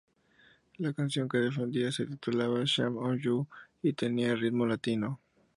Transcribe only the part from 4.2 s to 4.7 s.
ritmo